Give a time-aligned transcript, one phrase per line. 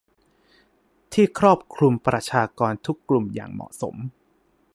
[1.13, 3.95] ที่ครอบคลุมประชากรทุกกลุ่มอย่างเหมาะสม